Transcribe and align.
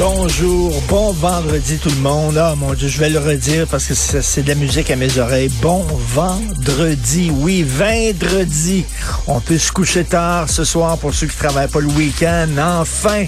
Bonjour, 0.00 0.72
bon 0.88 1.12
vendredi 1.12 1.76
tout 1.76 1.90
le 1.90 1.96
monde. 1.96 2.38
Ah 2.38 2.54
mon 2.56 2.72
Dieu, 2.72 2.88
je 2.88 2.98
vais 2.98 3.10
le 3.10 3.18
redire 3.18 3.66
parce 3.66 3.84
que 3.84 3.92
c'est 3.92 4.42
de 4.42 4.48
la 4.48 4.54
musique 4.54 4.90
à 4.90 4.96
mes 4.96 5.18
oreilles. 5.18 5.50
Bon 5.60 5.84
vendredi, 6.14 7.30
oui, 7.30 7.62
vendredi. 7.62 8.86
On 9.26 9.40
peut 9.40 9.58
se 9.58 9.70
coucher 9.70 10.04
tard 10.04 10.48
ce 10.48 10.64
soir 10.64 10.96
pour 10.96 11.12
ceux 11.12 11.26
qui 11.26 11.36
travaillent 11.36 11.68
pas 11.68 11.80
le 11.80 11.88
week-end. 11.88 12.48
Enfin, 12.80 13.26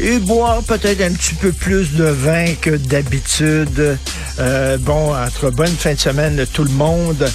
et 0.00 0.18
boire 0.18 0.64
peut-être 0.64 1.02
un 1.02 1.12
petit 1.12 1.34
peu 1.34 1.52
plus 1.52 1.92
de 1.92 2.06
vin 2.06 2.46
que 2.60 2.70
d'habitude. 2.70 3.96
Euh, 4.40 4.76
bon, 4.76 5.14
entre 5.14 5.50
bonne 5.50 5.68
fin 5.68 5.94
de 5.94 6.00
semaine 6.00 6.44
tout 6.52 6.64
le 6.64 6.72
monde. 6.72 7.30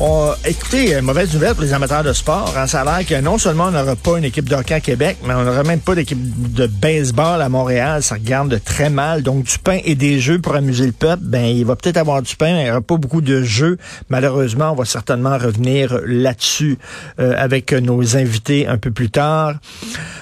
On- 0.00 0.32
écoutez, 0.44 0.94
euh, 0.94 1.02
mauvaise 1.02 1.32
nouvelle 1.34 1.54
pour 1.54 1.64
les 1.64 1.72
amateurs 1.72 2.04
de 2.04 2.12
sport. 2.12 2.54
hein. 2.56 2.68
Ça 2.68 2.84
que 3.02 3.20
non 3.20 3.36
seulement 3.36 3.64
on 3.64 3.70
n'aura 3.72 3.96
pas 3.96 4.16
une 4.18 4.24
équipe 4.24 4.48
de 4.48 4.54
hockey 4.54 4.74
à 4.74 4.80
Québec, 4.80 5.16
mais 5.26 5.34
on 5.34 5.42
n'aura 5.42 5.64
même 5.64 5.80
pas 5.80 5.96
d'équipe 5.96 6.52
de 6.52 6.68
baseball 6.68 7.42
à 7.42 7.48
Montréal. 7.48 8.00
Ça 8.04 8.14
regarde 8.14 8.48
de 8.48 8.58
très 8.58 8.90
mal. 8.90 9.22
Donc, 9.24 9.42
du 9.44 9.58
pain 9.58 9.78
et 9.84 9.96
des 9.96 10.20
jeux 10.20 10.38
pour 10.40 10.54
amuser 10.54 10.86
le 10.86 10.92
peuple. 10.92 11.24
Ben, 11.24 11.44
il 11.44 11.64
va 11.64 11.74
peut-être 11.74 11.96
avoir 11.96 12.22
du 12.22 12.36
pain, 12.36 12.52
mais 12.52 12.60
il 12.60 12.64
n'y 12.66 12.70
aura 12.70 12.80
pas 12.80 12.96
beaucoup 12.96 13.20
de 13.20 13.42
jeux. 13.42 13.76
Malheureusement, 14.08 14.70
on 14.70 14.76
va 14.76 14.84
certainement 14.84 15.36
revenir 15.36 15.98
là-dessus 16.06 16.78
euh, 17.18 17.34
avec 17.36 17.72
nos 17.72 18.16
invités 18.16 18.68
un 18.68 18.78
peu 18.78 18.92
plus 18.92 19.10
tard. 19.10 19.54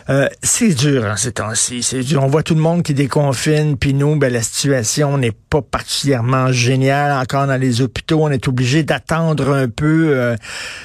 Euh, 0.09 0.29
c'est 0.43 0.75
dur 0.75 1.05
hein, 1.05 1.17
ces 1.17 1.33
temps-ci. 1.33 1.83
C'est 1.83 2.01
dur. 2.01 2.23
On 2.23 2.29
voit 2.29 2.43
tout 2.43 2.55
le 2.55 2.61
monde 2.61 2.83
qui 2.83 2.95
déconfine, 2.95 3.77
puis 3.77 3.93
nous, 3.93 4.17
ben, 4.17 4.33
la 4.33 4.43
situation 4.43 5.19
n'est 5.19 5.33
pas 5.33 5.63
particulièrement 5.63 6.53
géniale. 6.53 7.13
Encore 7.21 7.47
dans 7.47 7.61
les 7.61 7.81
hôpitaux, 7.81 8.23
on 8.23 8.31
est 8.31 8.47
obligé 8.47 8.83
d'attendre 8.85 9.53
un 9.53 9.69
peu. 9.69 10.11
euh, 10.15 10.37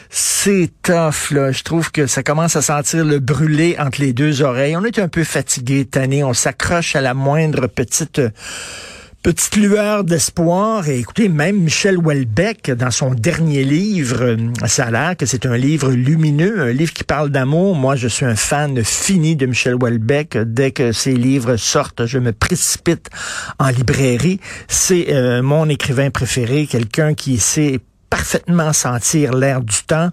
c'est 0.09 0.71
tough, 0.81 1.31
là. 1.31 1.51
Je 1.51 1.63
trouve 1.63 1.91
que 1.91 2.07
ça 2.07 2.23
commence 2.23 2.55
à 2.55 2.61
sentir 2.61 3.05
le 3.05 3.19
brûlé 3.19 3.75
entre 3.77 4.01
les 4.01 4.13
deux 4.13 4.41
oreilles. 4.41 4.75
On 4.75 4.83
est 4.83 4.97
un 4.97 5.07
peu 5.07 5.23
fatigué, 5.23 5.85
tanné. 5.85 6.23
On 6.23 6.33
s'accroche 6.33 6.95
à 6.95 7.01
la 7.01 7.13
moindre 7.13 7.67
petite... 7.67 8.21
Petite 9.23 9.55
lueur 9.55 10.03
d'espoir. 10.03 10.89
Et 10.89 10.97
écoutez, 10.97 11.29
même 11.29 11.57
Michel 11.57 11.95
Houellebecq, 11.95 12.71
dans 12.71 12.89
son 12.89 13.13
dernier 13.13 13.63
livre, 13.63 14.23
euh, 14.23 14.37
ça 14.65 14.85
a 14.85 14.91
l'air 14.91 15.15
que 15.15 15.27
c'est 15.27 15.45
un 15.45 15.57
livre 15.57 15.91
lumineux, 15.91 16.59
un 16.59 16.71
livre 16.71 16.91
qui 16.91 17.03
parle 17.03 17.29
d'amour. 17.29 17.75
Moi, 17.75 17.95
je 17.95 18.07
suis 18.07 18.25
un 18.25 18.35
fan 18.35 18.83
fini 18.83 19.35
de 19.35 19.45
Michel 19.45 19.75
Houellebecq. 19.75 20.39
Dès 20.39 20.71
que 20.71 20.91
ses 20.91 21.13
livres 21.13 21.55
sortent, 21.55 22.07
je 22.07 22.17
me 22.17 22.33
précipite 22.33 23.11
en 23.59 23.69
librairie. 23.69 24.39
C'est 24.67 25.13
euh, 25.13 25.43
mon 25.43 25.69
écrivain 25.69 26.09
préféré, 26.09 26.65
quelqu'un 26.65 27.13
qui 27.13 27.37
sait 27.37 27.79
parfaitement 28.11 28.73
sentir 28.73 29.33
l'air 29.33 29.61
du 29.61 29.81
temps. 29.87 30.09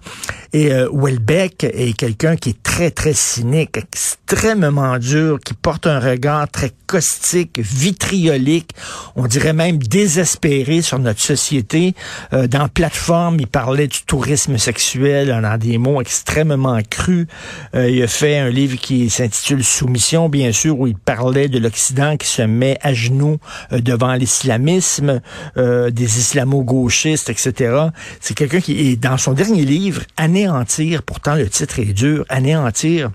Et 0.53 0.73
euh, 0.73 0.89
Houellebecq 0.89 1.65
est 1.65 1.95
quelqu'un 1.95 2.35
qui 2.37 2.51
est 2.51 2.63
très, 2.63 2.89
très 2.89 3.13
cynique, 3.13 3.77
extrêmement 3.77 4.97
dur, 4.97 5.37
qui 5.45 5.53
porte 5.53 5.85
un 5.85 5.99
regard 5.99 6.49
très 6.49 6.71
caustique, 6.87 7.59
vitriolique, 7.59 8.71
on 9.19 9.27
dirait 9.27 9.53
même 9.53 9.77
désespéré 9.77 10.81
sur 10.81 10.97
notre 10.97 11.19
société. 11.19 11.93
Euh, 12.33 12.47
dans 12.47 12.69
Plateforme, 12.69 13.37
il 13.39 13.47
parlait 13.47 13.87
du 13.87 14.01
tourisme 14.03 14.57
sexuel 14.57 15.27
dans 15.41 15.57
des 15.57 15.77
mots 15.77 15.99
extrêmement 15.99 16.79
crus. 16.89 17.27
Euh, 17.75 17.89
il 17.89 18.01
a 18.01 18.07
fait 18.07 18.37
un 18.37 18.49
livre 18.49 18.77
qui 18.77 19.09
s'intitule 19.09 19.63
Soumission, 19.63 20.29
bien 20.29 20.53
sûr, 20.53 20.79
où 20.79 20.87
il 20.87 20.95
parlait 20.95 21.49
de 21.49 21.59
l'Occident 21.59 22.15
qui 22.15 22.27
se 22.27 22.41
met 22.41 22.77
à 22.81 22.93
genoux 22.93 23.39
euh, 23.73 23.81
devant 23.81 24.13
l'islamisme, 24.13 25.21
euh, 25.57 25.89
des 25.89 26.19
islamo-gauchistes, 26.19 27.29
etc. 27.29 27.87
C'est 28.21 28.35
quelqu'un 28.35 28.61
qui 28.61 28.89
est 28.89 28.95
dans 28.95 29.17
son 29.17 29.33
dernier 29.33 29.65
livre, 29.65 30.03
Anéantir, 30.15 31.03
pourtant 31.03 31.35
le 31.35 31.49
titre 31.49 31.79
est 31.79 31.93
dur, 31.93 32.25
Anéantir. 32.29 33.11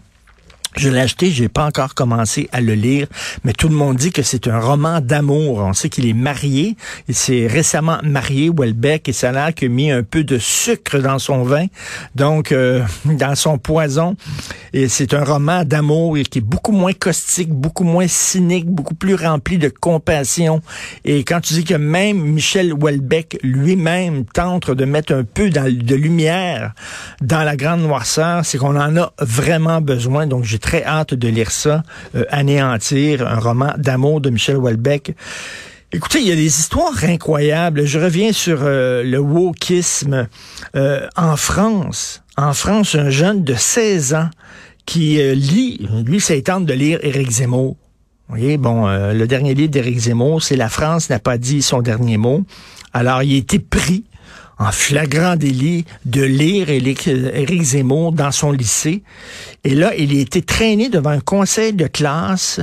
Je 0.76 0.88
l'ai 0.88 1.00
acheté, 1.00 1.30
j'ai 1.30 1.48
pas 1.48 1.66
encore 1.66 1.94
commencé 1.94 2.48
à 2.52 2.60
le 2.60 2.74
lire, 2.74 3.06
mais 3.44 3.52
tout 3.52 3.68
le 3.68 3.76
monde 3.76 3.96
dit 3.96 4.10
que 4.10 4.22
c'est 4.22 4.48
un 4.48 4.58
roman 4.58 5.00
d'amour. 5.00 5.58
On 5.58 5.72
sait 5.72 5.88
qu'il 5.88 6.06
est 6.06 6.14
marié, 6.14 6.76
il 7.08 7.14
s'est 7.14 7.46
récemment 7.46 7.98
marié, 8.02 8.50
Welbeck, 8.50 9.08
et 9.08 9.12
ça 9.12 9.28
a 9.28 9.32
l'air 9.32 9.54
qu'il 9.54 9.70
a 9.70 9.72
mis 9.72 9.90
un 9.92 10.02
peu 10.02 10.24
de 10.24 10.36
sucre 10.38 10.98
dans 10.98 11.20
son 11.20 11.44
vin, 11.44 11.66
donc 12.16 12.50
euh, 12.50 12.82
dans 13.04 13.36
son 13.36 13.58
poison. 13.58 14.16
Et 14.72 14.88
c'est 14.88 15.14
un 15.14 15.22
roman 15.22 15.64
d'amour 15.64 16.16
qui 16.28 16.38
est 16.38 16.42
beaucoup 16.42 16.72
moins 16.72 16.92
caustique, 16.92 17.50
beaucoup 17.50 17.84
moins 17.84 18.08
cynique, 18.08 18.66
beaucoup 18.66 18.94
plus 18.94 19.14
rempli 19.14 19.58
de 19.58 19.68
compassion. 19.68 20.60
Et 21.04 21.22
quand 21.22 21.40
tu 21.40 21.54
dis 21.54 21.64
que 21.64 21.74
même 21.74 22.18
Michel 22.20 22.72
Houellebecq 22.72 23.38
lui-même 23.42 24.24
tente 24.24 24.72
de 24.72 24.84
mettre 24.84 25.14
un 25.14 25.22
peu 25.22 25.50
de 25.50 25.94
lumière 25.94 26.72
dans 27.20 27.44
la 27.44 27.54
grande 27.56 27.82
noirceur, 27.82 28.44
c'est 28.44 28.58
qu'on 28.58 28.76
en 28.76 28.96
a 28.96 29.12
vraiment 29.20 29.80
besoin. 29.80 30.26
Donc 30.26 30.42
j'ai 30.42 30.58
très 30.64 30.82
hâte 30.82 31.12
de 31.12 31.28
lire 31.28 31.50
ça, 31.50 31.82
euh, 32.14 32.24
Anéantir, 32.30 33.28
un 33.28 33.38
roman 33.38 33.74
d'amour 33.76 34.22
de 34.22 34.30
Michel 34.30 34.56
Houellebecq. 34.56 35.14
Écoutez, 35.92 36.20
il 36.20 36.28
y 36.28 36.32
a 36.32 36.36
des 36.36 36.46
histoires 36.46 37.04
incroyables. 37.04 37.84
Je 37.84 37.98
reviens 37.98 38.32
sur 38.32 38.60
euh, 38.62 39.02
le 39.02 39.18
wokisme. 39.18 40.26
Euh, 40.74 41.06
en 41.16 41.36
France, 41.36 42.22
en 42.38 42.54
France, 42.54 42.94
un 42.94 43.10
jeune 43.10 43.44
de 43.44 43.54
16 43.54 44.14
ans 44.14 44.30
qui 44.86 45.18
lit, 45.34 45.86
lui, 46.04 46.20
ça 46.20 46.38
tente 46.40 46.66
de 46.66 46.72
lire 46.72 46.98
Éric 47.02 47.30
Zemmour. 47.30 47.76
Voyez, 48.28 48.56
bon, 48.56 48.86
le 48.86 49.24
dernier 49.26 49.54
livre 49.54 49.70
d'Éric 49.70 49.98
Zemmour, 49.98 50.42
c'est 50.42 50.56
La 50.56 50.68
France 50.68 51.08
n'a 51.08 51.18
pas 51.18 51.38
dit 51.38 51.62
son 51.62 51.80
dernier 51.80 52.18
mot. 52.18 52.44
Alors, 52.92 53.22
il 53.22 53.34
a 53.34 53.38
été 53.38 53.58
pris 53.58 54.04
en 54.58 54.70
flagrant 54.70 55.36
délit 55.36 55.84
de 56.04 56.22
lire 56.22 56.68
Éric 56.70 57.62
Zemmour 57.62 58.12
dans 58.12 58.30
son 58.30 58.52
lycée. 58.52 59.02
Et 59.64 59.74
là, 59.74 59.92
il 59.96 60.16
a 60.16 60.20
été 60.20 60.42
traîné 60.42 60.88
devant 60.88 61.10
un 61.10 61.20
conseil 61.20 61.72
de 61.72 61.86
classe. 61.86 62.60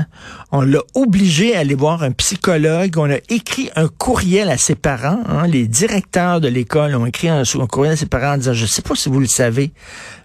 On 0.51 0.62
l'a 0.62 0.81
obligé 0.94 1.56
à 1.56 1.59
aller 1.59 1.75
voir 1.75 2.03
un 2.03 2.12
psychologue. 2.12 2.97
On 2.97 3.09
a 3.09 3.18
écrit 3.30 3.69
un 3.75 3.88
courriel 3.88 4.50
à 4.50 4.57
ses 4.57 4.75
parents. 4.75 5.22
hein. 5.28 5.47
Les 5.47 5.68
directeurs 5.68 6.40
de 6.40 6.47
l'école 6.47 6.96
ont 6.96 7.06
écrit 7.06 7.30
un, 7.30 7.44
courriel 7.69 7.94
à 7.94 7.97
ses 7.97 8.06
parents 8.06 8.35
en 8.35 8.38
disant, 8.38 8.53
je 8.53 8.66
sais 8.66 8.81
pas 8.81 8.96
si 8.96 9.09
vous 9.09 9.19
le 9.19 9.28
savez, 9.28 9.72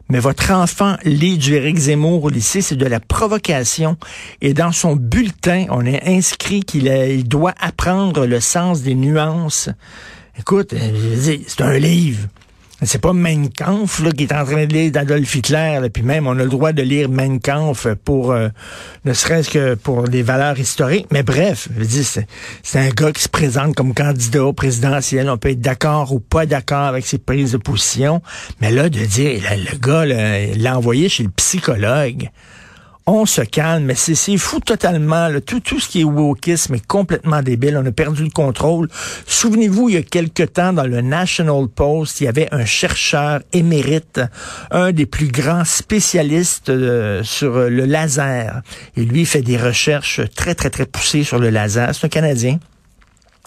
mais 0.09 0.21
votre 0.21 0.53
enfant 0.53 0.97
lit 1.05 1.37
du 1.37 1.55
Éric 1.55 1.78
Zemmour 1.78 2.25
au 2.25 2.28
lycée, 2.28 2.60
c'est 2.60 2.76
de 2.76 2.87
la 2.87 3.00
provocation. 3.00 3.97
Et 4.41 4.55
dans 4.55 4.71
son 4.71 4.94
bulletin, 4.94 5.66
on 5.71 5.84
a 5.84 6.09
inscrit 6.09 6.62
qu'il 6.62 7.26
doit 7.26 7.55
apprendre 7.59 8.26
le 8.26 8.38
sens 8.38 8.82
des 8.82 8.94
nuances. 8.94 9.69
Écoute, 10.38 10.74
euh, 10.74 11.38
c'est 11.47 11.60
un 11.62 11.78
livre. 11.78 12.28
C'est 12.82 13.00
pas 13.00 13.14
Mein 13.14 13.48
Kampf 13.48 14.00
là, 14.00 14.12
qui 14.12 14.24
est 14.24 14.34
en 14.34 14.44
train 14.44 14.66
de 14.66 14.72
lire 14.74 14.92
d'Adolf 14.92 15.34
Hitler, 15.34 15.78
là, 15.80 15.88
puis 15.88 16.02
même 16.02 16.26
on 16.26 16.38
a 16.38 16.44
le 16.44 16.50
droit 16.50 16.72
de 16.72 16.82
lire 16.82 17.08
Mein 17.08 17.41
Kampf 17.41 17.86
pour 18.04 18.32
euh, 18.32 18.48
ne 19.06 19.14
serait-ce 19.14 19.48
que 19.48 19.75
pour 19.76 20.08
des 20.08 20.22
valeurs 20.22 20.60
historiques. 20.60 21.06
Mais 21.10 21.22
bref, 21.22 21.69
c'est, 22.62 22.78
un 22.78 22.91
gars 22.91 23.12
qui 23.12 23.22
se 23.22 23.30
présente 23.30 23.75
comme 23.75 23.94
candidat 23.94 24.44
au 24.44 24.52
présidentiel. 24.52 25.30
On 25.30 25.38
peut 25.38 25.52
être 25.52 25.62
d'accord 25.62 26.12
ou 26.12 26.20
pas 26.20 26.44
d'accord 26.44 26.84
avec 26.84 27.06
ses 27.06 27.16
prises 27.16 27.52
de 27.52 27.56
position, 27.56 28.20
mais 28.60 28.70
là 28.70 28.91
de 28.91 29.06
dire 29.06 29.41
le 29.50 29.78
gars 29.78 30.04
l'a 30.04 30.76
envoyé 30.76 31.08
chez 31.08 31.22
le 31.22 31.30
psychologue. 31.30 32.28
On 33.08 33.25
se 33.25 33.43
calme, 33.43 33.85
mais 33.85 33.94
c'est 33.94 34.37
fou 34.37 34.58
totalement. 34.58 35.29
là. 35.29 35.41
Tout, 35.41 35.61
tout 35.61 35.79
ce 35.79 35.88
qui 35.88 36.00
est 36.00 36.05
wokisme 36.05 36.75
est 36.75 36.85
complètement 36.87 37.41
débile. 37.41 37.81
On 37.81 37.87
a 37.87 37.93
perdu 37.93 38.25
le 38.25 38.31
contrôle. 38.31 38.88
Souvenez-vous, 39.26 39.91
il 39.91 39.94
y 39.94 39.99
a 39.99 40.03
quelque 40.03 40.43
temps, 40.43 40.73
dans 40.73 40.87
le 40.88 41.03
National 41.03 41.69
Post, 41.69 42.20
il 42.20 42.25
y 42.25 42.29
avait 42.29 42.49
un 42.53 42.64
chercheur 42.64 43.43
émérite, 43.53 44.20
un 44.73 44.91
des 44.91 45.06
plus 45.06 45.29
grands 45.29 45.64
spécialistes 45.64 46.69
euh, 46.69 47.23
sur 47.23 47.55
euh, 47.56 47.69
le 47.69 47.85
laser. 47.85 48.62
Et 48.97 49.05
lui, 49.05 49.25
fait 49.25 49.43
des 49.43 49.56
recherches 49.56 50.20
très, 50.35 50.56
très, 50.56 50.70
très 50.70 50.87
poussées 50.87 51.23
sur 51.23 51.38
le 51.38 51.50
laser. 51.50 51.94
C'est 51.94 52.06
un 52.06 52.09
Canadien. 52.09 52.59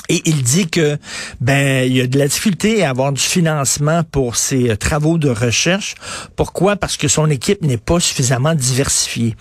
Et 0.10 0.22
il 0.26 0.44
dit 0.44 0.68
que 0.68 0.98
ben 1.40 1.86
il 1.86 1.96
y 1.96 2.02
a 2.02 2.08
de 2.08 2.18
la 2.18 2.28
difficulté 2.28 2.84
à 2.84 2.90
avoir 2.90 3.14
du 3.14 3.22
financement 3.22 4.04
pour 4.04 4.36
ses 4.36 4.72
euh, 4.72 4.76
travaux 4.76 5.18
de 5.18 5.30
recherche. 5.30 5.96
Pourquoi? 6.36 6.76
Parce 6.76 6.98
que 6.98 7.08
son 7.08 7.30
équipe 7.30 7.62
n'est 7.62 7.78
pas 7.78 8.00
suffisamment 8.00 8.56
diversifiée. 8.56 9.36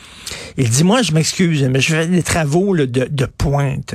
Il 0.56 0.68
dit, 0.68 0.84
moi, 0.84 1.02
je 1.02 1.12
m'excuse, 1.12 1.62
mais 1.64 1.80
je 1.80 1.94
fais 1.94 2.06
des 2.06 2.22
travaux 2.22 2.76
de, 2.76 2.84
de, 2.84 3.26
pointe. 3.26 3.94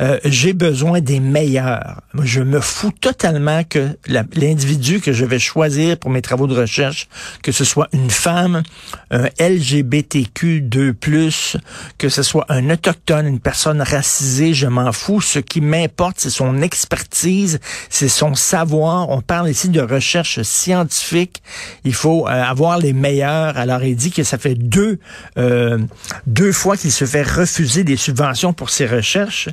Euh, 0.00 0.18
j'ai 0.24 0.52
besoin 0.52 1.00
des 1.00 1.20
meilleurs. 1.20 2.00
Je 2.22 2.40
me 2.40 2.60
fous 2.60 2.92
totalement 2.92 3.64
que 3.64 3.96
l'individu 4.06 5.00
que 5.00 5.12
je 5.12 5.24
vais 5.24 5.38
choisir 5.38 5.98
pour 5.98 6.10
mes 6.10 6.22
travaux 6.22 6.46
de 6.46 6.54
recherche, 6.54 7.08
que 7.42 7.52
ce 7.52 7.64
soit 7.64 7.88
une 7.92 8.10
femme, 8.10 8.62
un 9.10 9.26
LGBTQ2+, 9.38 11.56
que 11.98 12.08
ce 12.08 12.22
soit 12.22 12.46
un 12.48 12.70
autochtone, 12.70 13.26
une 13.26 13.40
personne 13.40 13.82
racisée, 13.82 14.54
je 14.54 14.66
m'en 14.66 14.92
fous. 14.92 15.20
Ce 15.20 15.38
qui 15.38 15.60
m'importe, 15.60 16.13
c'est 16.16 16.30
son 16.30 16.62
expertise, 16.62 17.60
c'est 17.90 18.08
son 18.08 18.34
savoir. 18.34 19.10
On 19.10 19.20
parle 19.20 19.50
ici 19.50 19.68
de 19.68 19.80
recherche 19.80 20.42
scientifique. 20.42 21.42
Il 21.84 21.94
faut 21.94 22.26
euh, 22.26 22.30
avoir 22.30 22.78
les 22.78 22.92
meilleurs. 22.92 23.56
Alors, 23.56 23.82
il 23.82 23.96
dit 23.96 24.10
que 24.10 24.22
ça 24.22 24.38
fait 24.38 24.54
deux, 24.54 24.98
euh, 25.38 25.78
deux 26.26 26.52
fois 26.52 26.76
qu'il 26.76 26.92
se 26.92 27.04
fait 27.04 27.22
refuser 27.22 27.84
des 27.84 27.96
subventions 27.96 28.52
pour 28.52 28.70
ses 28.70 28.86
recherches. 28.86 29.48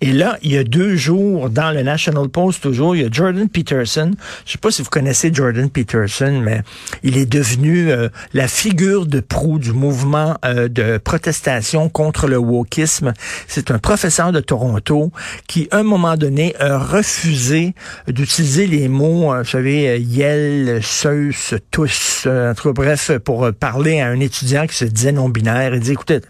Et 0.00 0.12
là, 0.12 0.38
il 0.42 0.52
y 0.52 0.58
a 0.58 0.64
deux 0.64 0.96
jours, 0.96 1.50
dans 1.50 1.70
le 1.70 1.82
National 1.82 2.28
Post, 2.28 2.62
toujours, 2.62 2.96
il 2.96 3.02
y 3.02 3.04
a 3.04 3.08
Jordan 3.10 3.48
Peterson. 3.48 4.12
Je 4.44 4.52
sais 4.52 4.58
pas 4.58 4.70
si 4.70 4.82
vous 4.82 4.90
connaissez 4.90 5.32
Jordan 5.32 5.70
Peterson, 5.70 6.40
mais 6.42 6.62
il 7.02 7.16
est 7.16 7.26
devenu 7.26 7.90
euh, 7.90 8.08
la 8.32 8.48
figure 8.48 9.06
de 9.06 9.20
proue 9.20 9.58
du 9.58 9.72
mouvement 9.72 10.36
euh, 10.44 10.68
de 10.68 10.98
protestation 10.98 11.88
contre 11.88 12.26
le 12.26 12.36
wokisme. 12.36 13.12
C'est 13.48 13.70
un 13.70 13.78
professeur 13.78 14.32
de 14.32 14.40
Toronto 14.40 15.10
qui, 15.46 15.68
un 15.70 15.82
moment 15.82 16.05
donné, 16.14 16.54
a 16.60 16.78
refusé 16.78 17.74
d'utiliser 18.06 18.68
les 18.68 18.86
mots, 18.86 19.34
vous 19.36 19.44
savez, 19.44 20.00
Yel, 20.00 20.80
Zeus, 20.82 21.54
tous, 21.72 22.28
en 22.30 22.54
tout 22.54 22.72
bref, 22.72 23.10
pour 23.24 23.52
parler 23.52 24.00
à 24.00 24.06
un 24.06 24.20
étudiant 24.20 24.68
qui 24.68 24.76
se 24.76 24.84
disait 24.84 25.10
non-binaire. 25.10 25.74
Il 25.74 25.80
dit, 25.80 25.92
écoutez, 25.92 26.20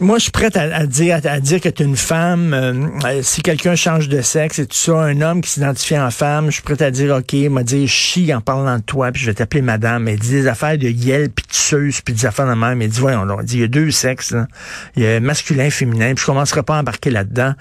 moi, 0.00 0.18
je 0.18 0.24
suis 0.24 0.30
prête 0.30 0.56
à, 0.56 0.86
dire 0.86 1.20
à, 1.24 1.40
dire 1.40 1.60
que 1.60 1.68
tu 1.68 1.82
es 1.82 1.86
une 1.86 1.96
femme. 1.96 2.54
Euh, 2.54 2.72
euh, 3.04 3.20
si 3.22 3.42
quelqu'un 3.42 3.74
change 3.74 4.08
de 4.08 4.22
sexe 4.22 4.58
et 4.58 4.66
tout 4.66 4.76
ça, 4.76 4.92
un 4.92 5.20
homme 5.20 5.40
qui 5.40 5.50
s'identifie 5.50 5.98
en 5.98 6.10
femme, 6.10 6.46
je 6.46 6.52
suis 6.52 6.62
prête 6.62 6.82
à 6.82 6.90
dire, 6.90 7.16
OK, 7.16 7.34
m'a 7.50 7.62
dit 7.62 7.88
chie 7.88 8.32
en 8.32 8.40
parlant 8.40 8.78
de 8.78 8.82
toi, 8.82 9.10
puis 9.10 9.22
je 9.22 9.26
vais 9.26 9.34
t'appeler 9.34 9.60
madame. 9.60 10.06
Elle 10.08 10.18
dit 10.18 10.30
des 10.30 10.46
affaires 10.46 10.78
de 10.78 10.88
yel, 10.88 11.30
puis 11.30 11.44
de 11.48 11.54
seuse, 11.54 12.00
puis 12.00 12.14
des 12.14 12.26
affaires 12.26 12.46
de 12.46 12.54
même. 12.54 12.80
Elle 12.80 12.88
dit, 12.88 13.00
voyons, 13.00 13.26
on 13.28 13.42
dit, 13.42 13.56
il 13.56 13.60
y 13.60 13.64
a 13.64 13.68
deux 13.68 13.90
sexes. 13.90 14.34
Il 14.96 15.02
y 15.02 15.06
a 15.06 15.20
masculin, 15.20 15.68
féminin, 15.68 16.14
puis 16.14 16.22
je 16.22 16.26
commencerai 16.26 16.62
pas 16.62 16.76
à 16.76 16.80
embarquer 16.80 17.10
là-dedans. 17.10 17.54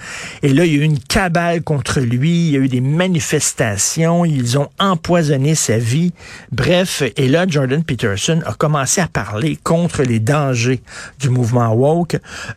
Et 0.43 0.53
là, 0.53 0.65
il 0.65 0.73
y 0.73 0.79
a 0.79 0.81
eu 0.81 0.85
une 0.85 0.99
cabale 0.99 1.63
contre 1.63 1.99
lui, 1.99 2.47
il 2.47 2.51
y 2.51 2.55
a 2.55 2.59
eu 2.59 2.69
des 2.69 2.81
manifestations, 2.81 4.25
ils 4.25 4.57
ont 4.59 4.69
empoisonné 4.79 5.55
sa 5.55 5.79
vie. 5.79 6.13
Bref, 6.51 7.03
et 7.17 7.27
là, 7.27 7.45
Jordan 7.47 7.83
Peterson 7.83 8.41
a 8.45 8.53
commencé 8.53 9.01
à 9.01 9.07
parler 9.07 9.57
contre 9.63 10.03
les 10.03 10.19
dangers 10.19 10.81
du 11.19 11.29
mouvement 11.29 11.73
woke 11.73 12.10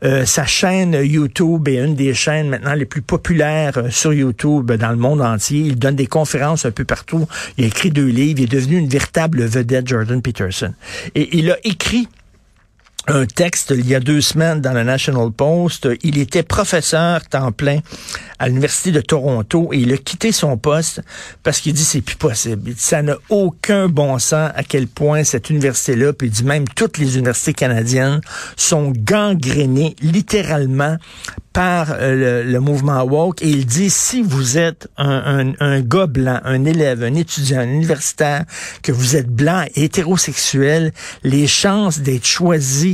euh, 0.05 0.25
sa 0.25 0.47
chaîne 0.47 0.95
YouTube 0.95 1.69
est 1.69 1.85
une 1.85 1.95
des 1.95 2.15
chaînes 2.15 2.49
maintenant 2.49 2.75
les 2.75 2.85
plus 2.85 3.03
populaires 3.03 3.79
euh, 3.79 3.91
sur 3.91 4.12
YouTube 4.12 4.73
dans 4.73 4.91
le 4.91 4.97
monde 4.97 5.21
entier. 5.21 5.61
Il 5.61 5.79
donne 5.79 5.97
des 5.97 6.06
conférences 6.06 6.65
un 6.65 6.71
peu 6.71 6.85
partout. 6.85 7.27
Il 7.59 7.65
a 7.65 7.69
écrit 7.69 7.91
deux 7.91 8.06
livres. 8.06 8.41
Il 8.41 8.45
est 8.45 8.53
devenu 8.53 8.79
une 8.79 8.89
véritable 8.89 9.45
vedette, 9.45 9.89
Jordan 9.89 10.21
Peterson. 10.23 10.75
Et 11.15 11.37
il 11.37 11.51
a 11.51 11.56
écrit 11.65 12.09
un 13.06 13.27
texte 13.27 13.75
il 13.77 13.87
y 13.89 13.95
a 13.95 14.01
deux 14.01 14.21
semaines 14.21 14.61
dans 14.61 14.73
le 14.73 14.83
National 14.83 15.31
Post. 15.31 15.89
Il 16.03 16.19
était 16.19 16.43
professeur 16.43 17.27
temps 17.29 17.53
plein 17.53 17.81
à 18.39 18.49
l'Université 18.49 18.93
de 18.93 19.01
Toronto 19.01 19.71
et 19.73 19.79
il 19.79 19.93
a 19.93 19.97
quitté 19.97 20.33
son 20.33 20.56
poste 20.56 21.03
parce 21.43 21.61
qu'il 21.61 21.75
dit 21.75 21.85
c'est 21.85 22.01
plus 22.01 22.17
possible. 22.17 22.73
ça 22.77 23.03
n'a 23.03 23.17
aucun 23.29 23.89
bon 23.89 24.19
sens 24.19 24.51
à 24.55 24.62
quel 24.62 24.87
point 24.87 25.25
cette 25.25 25.51
université-là, 25.51 26.12
puis 26.12 26.31
dit 26.31 26.45
même 26.45 26.67
toutes 26.69 26.99
les 26.99 27.17
universités 27.17 27.53
canadiennes 27.53 28.21
sont 28.56 28.93
gangrénées 28.97 29.97
littéralement 30.01 30.97
par 31.55 31.95
euh, 32.01 32.43
le, 32.43 32.61
mouvement 32.61 33.05
woke 33.05 33.41
et 33.41 33.49
il 33.49 33.65
dit 33.65 33.89
si 33.89 34.23
vous 34.23 34.59
êtes 34.59 34.89
un, 34.97 35.55
un, 35.61 35.65
un, 35.65 35.81
gars 35.81 36.09
blanc, 36.09 36.41
un 36.43 36.65
élève, 36.65 37.05
un 37.05 37.15
étudiant, 37.15 37.61
un 37.61 37.69
universitaire, 37.69 38.45
que 38.83 38.91
vous 38.91 39.15
êtes 39.15 39.29
blanc, 39.29 39.65
hétérosexuel, 39.77 40.93
les 41.23 41.47
chances 41.47 42.01
d'être 42.01 42.27
choisi 42.27 42.94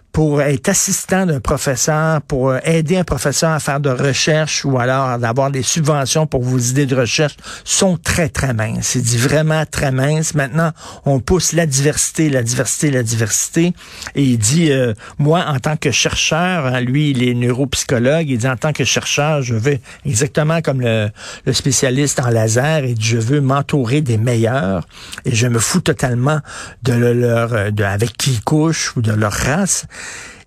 pour 0.11 0.41
être 0.41 0.69
assistant 0.69 1.25
d'un 1.25 1.39
professeur, 1.39 2.21
pour 2.21 2.49
euh, 2.49 2.59
aider 2.63 2.97
un 2.97 3.03
professeur 3.03 3.51
à 3.51 3.59
faire 3.59 3.79
de 3.79 3.89
recherche 3.89 4.65
ou 4.65 4.77
alors 4.77 5.17
d'avoir 5.17 5.51
des 5.51 5.63
subventions 5.63 6.27
pour 6.27 6.43
vos 6.43 6.57
idées 6.57 6.85
de 6.85 6.95
recherche 6.95 7.37
sont 7.63 7.97
très, 7.97 8.27
très 8.27 8.53
minces. 8.53 8.87
C'est 8.87 9.01
dit 9.01 9.17
vraiment 9.17 9.63
très 9.65 9.91
mince. 9.91 10.33
Maintenant, 10.33 10.71
on 11.05 11.19
pousse 11.19 11.53
la 11.53 11.65
diversité, 11.65 12.29
la 12.29 12.43
diversité, 12.43 12.91
la 12.91 13.03
diversité. 13.03 13.73
Et 14.15 14.23
il 14.23 14.37
dit, 14.37 14.71
euh, 14.71 14.93
moi, 15.17 15.45
en 15.47 15.59
tant 15.59 15.77
que 15.77 15.91
chercheur, 15.91 16.65
hein, 16.65 16.81
lui, 16.81 17.11
il 17.11 17.23
est 17.23 17.33
neuropsychologue, 17.33 18.29
il 18.29 18.37
dit, 18.37 18.47
en 18.47 18.57
tant 18.57 18.73
que 18.73 18.83
chercheur, 18.83 19.41
je 19.41 19.55
veux, 19.55 19.79
exactement 20.05 20.61
comme 20.61 20.81
le, 20.81 21.09
spécialiste 21.53 22.19
en 22.19 22.29
laser, 22.29 22.83
et 22.83 22.95
je 22.99 23.17
veux 23.17 23.41
m'entourer 23.41 24.01
des 24.01 24.17
meilleurs 24.17 24.87
et 25.25 25.35
je 25.35 25.47
me 25.47 25.59
fous 25.59 25.81
totalement 25.81 26.39
de 26.83 26.93
leur, 26.93 27.71
de, 27.71 27.83
avec 27.83 28.17
qui 28.17 28.31
ils 28.31 28.43
couchent 28.43 28.95
ou 28.95 29.01
de 29.01 29.11
leur 29.11 29.31
race. 29.31 29.85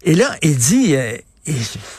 Et 0.05 0.15
là, 0.15 0.37
il 0.43 0.57
dit, 0.57 0.97
euh, 1.47 1.53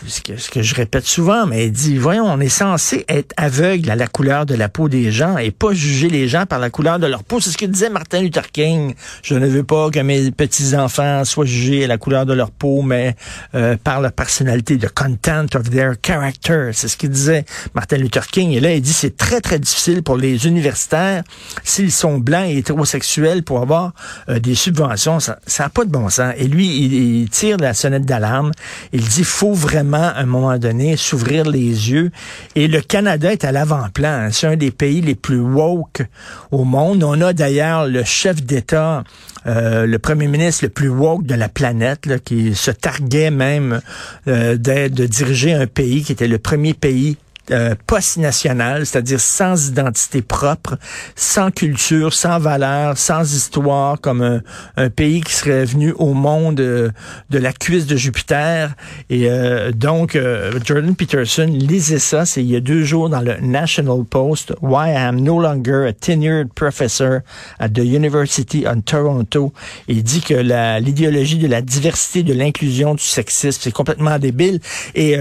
ce, 0.07 0.21
que, 0.21 0.38
ce 0.38 0.50
que 0.50 0.63
je 0.63 0.74
répète 0.74 1.06
souvent, 1.06 1.45
mais 1.45 1.68
il 1.68 1.71
dit, 1.71 1.97
voyons, 1.97 2.25
on 2.25 2.39
est 2.39 2.50
censé 2.50 3.06
être 3.07 3.31
aveugle 3.38 3.92
à 3.92 3.95
la 3.95 4.07
couleur 4.07 4.47
de 4.47 4.56
la 4.56 4.69
peau 4.69 4.89
des 4.89 5.12
gens 5.12 5.38
et 5.38 5.51
pas 5.51 5.74
juger 5.74 6.09
les 6.09 6.27
gens 6.27 6.45
par 6.47 6.57
la 6.57 6.71
couleur 6.71 6.97
de 6.97 7.06
leur 7.06 7.24
peau. 7.24 7.39
C'est 7.39 7.51
ce 7.51 7.57
que 7.57 7.65
disait 7.65 7.89
Martin 7.92 8.21
Luther 8.21 8.51
King. 8.51 8.95
Je 9.21 9.36
ne 9.36 9.45
veux 9.45 9.63
pas 9.63 9.92
que 9.92 10.00
mes 10.00 10.31
petits-enfants 10.31 11.24
soient 11.25 11.45
jugés 11.45 11.83
à 11.83 11.88
la 11.88 11.97
couleur 11.97 12.25
de 12.25 12.33
leur 12.33 12.50
peau, 12.50 12.81
mais 12.81 13.15
euh, 13.53 13.77
par 13.83 14.01
leur 14.01 14.13
personnalité, 14.13 14.80
the 14.80 14.89
content 14.89 15.45
of 15.56 15.69
their 15.69 15.94
character. 16.03 16.71
C'est 16.74 16.88
ce 16.88 16.98
qu'il 16.98 17.09
disait 17.09 17.45
Martin 17.75 17.98
Luther 17.98 18.25
King. 18.27 18.51
Et 18.51 18.59
là, 18.59 18.74
il 18.74 18.81
dit, 18.81 18.94
c'est 18.94 19.15
très, 19.15 19.41
très 19.41 19.59
difficile 19.59 20.01
pour 20.01 20.18
les 20.18 20.48
universitaires, 20.48 21.24
s'ils 21.63 21.91
sont 21.91 22.18
blancs 22.18 22.48
et 22.50 22.57
hétérosexuels, 22.57 23.44
pour 23.44 23.62
avoir 23.62 23.94
euh, 24.30 24.39
des 24.39 24.56
subventions. 24.56 25.19
Ça 25.19 25.38
n'a 25.59 25.69
pas 25.69 25.86
de 25.86 25.91
bon 25.91 26.09
sens. 26.09 26.33
Et 26.38 26.48
lui, 26.48 26.68
il, 26.68 26.94
il 26.94 27.30
tire 27.30 27.57
la 27.57 27.75
sonnette 27.75 28.06
d'alarme. 28.06 28.51
Il 28.91 29.03
dit, 29.03 29.24
faut 29.36 29.54
vraiment, 29.54 29.98
à 29.98 30.20
un 30.20 30.26
moment 30.26 30.58
donné, 30.58 30.96
s'ouvrir 30.96 31.44
les 31.44 31.92
yeux. 31.92 32.10
Et 32.56 32.70
le 32.70 32.80
Canada 32.80 33.34
est 33.34 33.44
à 33.44 33.52
l'avant-plan. 33.52 34.30
C'est 34.32 34.48
un 34.48 34.56
des 34.56 34.72
pays 34.72 35.02
les 35.02 35.14
plus 35.14 35.42
woke 35.42 36.04
au 36.52 36.64
monde. 36.64 37.04
On 37.04 37.20
a 37.20 37.34
d'ailleurs 37.34 37.86
le 37.86 38.06
chef 38.06 38.42
d'État, 38.42 39.04
euh, 39.46 39.86
le 39.86 40.00
premier 40.00 40.28
ministre 40.28 40.64
le 40.64 40.70
plus 40.70 40.88
woke 40.88 41.26
de 41.26 41.36
la 41.36 41.50
planète, 41.50 42.24
qui 42.24 42.56
se 42.56 42.72
targuait 42.72 43.30
même 43.30 43.82
euh, 44.30 44.56
de 44.56 45.06
diriger 45.06 45.54
un 45.54 45.68
pays 45.68 46.04
qui 46.04 46.14
était 46.14 46.30
le 46.30 46.38
premier 46.38 46.74
pays 46.74 47.18
euh, 47.51 47.75
post-national, 47.86 48.88
c'est-à-dire 48.88 49.19
sans 49.19 49.68
identité 49.68 50.24
propre, 50.24 50.77
sans 51.15 51.51
culture, 51.51 52.12
sans 52.12 52.39
valeur, 52.39 52.97
sans 52.97 53.36
histoire, 53.36 54.01
comme 54.01 54.42
un, 54.77 54.89
pays 54.89 55.21
qui 55.21 55.33
serait 55.33 55.65
venu 55.65 55.94
au 55.97 56.15
monde 56.15 56.59
euh, 56.59 56.89
de 57.29 57.38
la 57.38 57.53
cuisse 57.53 57.86
de 57.86 57.96
Jupiter. 57.96 58.74
Et 59.12 59.29
euh, 59.29 59.72
donc, 59.72 60.17
Jordan 60.63 60.96
Peterson, 60.96 61.48
lisez 61.48 62.00
ça, 62.00 62.25
c'est 62.25 62.41
il 62.41 62.50
y 62.50 62.55
a 62.55 62.62
deux 62.62 62.84
jours 62.84 63.10
dans 63.10 63.22
le 63.22 63.36
National 63.41 64.03
Post, 64.05 64.53
Why 64.62 64.93
I 64.93 64.96
am 64.96 65.22
no 65.22 65.39
longer 65.39 65.86
a 65.88 65.93
tenured 65.93 66.51
professor 66.55 67.22
at 67.60 67.70
the 67.70 67.86
University 67.86 68.65
of 68.65 68.84
Toronto. 68.86 69.53
il 69.88 70.01
dit 70.01 70.22
que 70.22 70.34
l'idéologie 70.79 71.38
de 71.38 71.48
la 71.48 71.62
diversité, 71.62 72.24
de 72.24 72.34
l'inclusion, 72.34 72.96
du 72.96 73.03
sexisme, 73.03 73.60
c'est 73.62 73.74
complètement 73.74 74.17
débile. 74.17 74.60
Et 74.96 75.15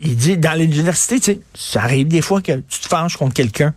il 0.00 0.16
dit, 0.16 0.36
dans 0.36 0.54
l'université, 1.08 1.40
ça 1.54 1.82
arrive 1.82 2.08
des 2.08 2.22
fois 2.22 2.40
que 2.40 2.52
tu 2.52 2.80
te 2.80 2.88
fâches 2.88 3.16
contre 3.16 3.34
quelqu'un. 3.34 3.74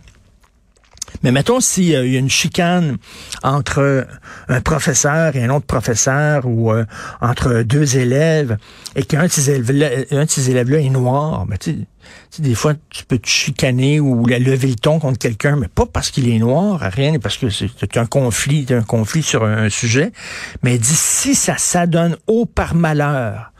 Mais 1.22 1.32
mettons 1.32 1.60
s'il 1.60 1.94
euh, 1.94 2.06
y 2.06 2.16
a 2.16 2.18
une 2.18 2.28
chicane 2.28 2.98
entre 3.42 4.06
un 4.48 4.60
professeur 4.60 5.36
et 5.36 5.44
un 5.44 5.50
autre 5.50 5.66
professeur 5.66 6.44
ou 6.44 6.72
euh, 6.72 6.84
entre 7.20 7.62
deux 7.62 7.96
élèves 7.96 8.58
et 8.96 9.04
qu'un 9.04 9.26
de 9.26 9.30
ces 9.30 9.50
élèves-là 9.50 10.80
est 10.80 10.90
noir, 10.90 11.46
ben, 11.46 11.56
tu 11.56 11.86
sais, 12.30 12.42
des 12.42 12.54
fois, 12.54 12.74
tu 12.90 13.04
peux 13.04 13.18
te 13.18 13.28
chicaner 13.28 14.00
ou 14.00 14.26
lever 14.26 14.68
le 14.68 14.74
ton 14.74 14.98
contre 14.98 15.18
quelqu'un, 15.18 15.56
mais 15.56 15.68
pas 15.68 15.86
parce 15.86 16.10
qu'il 16.10 16.28
est 16.28 16.38
noir, 16.38 16.80
rien, 16.80 17.18
parce 17.18 17.38
que 17.38 17.48
c'est 17.48 17.96
un 17.96 18.06
conflit, 18.06 18.66
un 18.70 18.82
conflit 18.82 19.22
sur 19.22 19.44
un, 19.44 19.70
sujet. 19.70 20.12
Mais 20.62 20.76
dit, 20.76 20.94
si 20.94 21.34
ça 21.34 21.56
s'adonne 21.56 22.16
au 22.26 22.44
par 22.44 22.74
malheur 22.74 23.52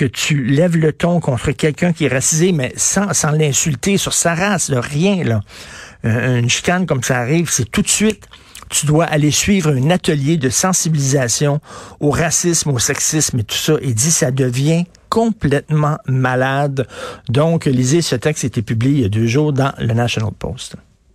que 0.00 0.06
tu 0.06 0.42
lèves 0.44 0.78
le 0.78 0.94
ton 0.94 1.20
contre 1.20 1.50
quelqu'un 1.50 1.92
qui 1.92 2.06
est 2.06 2.08
racisé, 2.08 2.52
mais 2.52 2.72
sans, 2.74 3.12
l'insulter 3.32 3.98
sur 3.98 4.14
sa 4.14 4.34
race, 4.34 4.70
rien, 4.72 5.22
là. 5.24 5.42
Euh, 6.06 6.38
une 6.38 6.48
chicane 6.48 6.86
comme 6.86 7.02
ça 7.02 7.18
arrive, 7.18 7.50
c'est 7.50 7.70
tout 7.70 7.82
de 7.82 7.88
suite 7.88 8.26
tu 8.70 8.86
dois 8.86 9.04
aller 9.04 9.32
suivre 9.32 9.70
un 9.70 9.90
atelier 9.90 10.36
de 10.36 10.48
sensibilisation 10.48 11.60
au 11.98 12.10
racisme, 12.10 12.70
au 12.70 12.78
sexisme 12.78 13.40
et 13.40 13.42
tout 13.42 13.56
ça. 13.56 13.74
Et 13.82 13.92
dit, 13.92 14.12
ça 14.12 14.30
devient 14.30 14.84
complètement 15.08 15.98
malade. 16.06 16.86
Donc, 17.28 17.64
lisez 17.64 18.00
ce 18.00 18.14
texte, 18.14 18.44
a 18.44 18.46
été 18.46 18.62
publié 18.62 18.92
il 18.94 19.00
y 19.00 19.04
a 19.04 19.08
deux 19.08 19.26
jours 19.26 19.52
dans 19.52 19.72
le 19.78 19.92
National 19.92 20.30
Post. 20.38 20.76